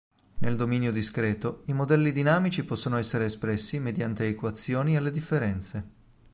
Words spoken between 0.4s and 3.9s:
dominio discreto, i modelli dinamici possono essere espressi